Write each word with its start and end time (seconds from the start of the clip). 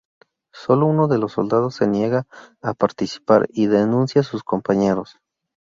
Solo 0.51 0.87
uno 0.87 1.07
de 1.07 1.19
los 1.19 1.33
soldado 1.33 1.69
se 1.69 1.85
niega 1.85 2.25
a 2.63 2.73
participar 2.73 3.45
y 3.53 3.67
denuncia 3.67 4.21
a 4.21 4.23
sus 4.23 4.41
compañeros. 4.41 5.19